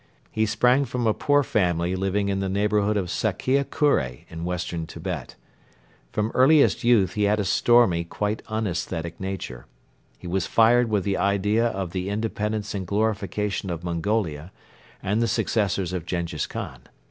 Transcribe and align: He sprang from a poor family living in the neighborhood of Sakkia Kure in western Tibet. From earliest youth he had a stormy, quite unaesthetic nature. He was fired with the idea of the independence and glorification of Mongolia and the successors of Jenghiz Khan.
He 0.31 0.47
sprang 0.47 0.85
from 0.85 1.05
a 1.05 1.13
poor 1.13 1.43
family 1.43 1.95
living 1.95 2.27
in 2.29 2.39
the 2.39 2.49
neighborhood 2.49 2.97
of 2.97 3.11
Sakkia 3.11 3.63
Kure 3.63 4.23
in 4.29 4.43
western 4.43 4.87
Tibet. 4.87 5.35
From 6.11 6.31
earliest 6.33 6.83
youth 6.83 7.13
he 7.13 7.25
had 7.25 7.39
a 7.39 7.45
stormy, 7.45 8.03
quite 8.03 8.41
unaesthetic 8.47 9.19
nature. 9.19 9.67
He 10.17 10.25
was 10.25 10.47
fired 10.47 10.89
with 10.89 11.03
the 11.03 11.17
idea 11.17 11.67
of 11.67 11.91
the 11.91 12.09
independence 12.09 12.73
and 12.73 12.87
glorification 12.87 13.69
of 13.69 13.83
Mongolia 13.83 14.51
and 15.03 15.21
the 15.21 15.27
successors 15.27 15.93
of 15.93 16.07
Jenghiz 16.07 16.47
Khan. 16.47 16.79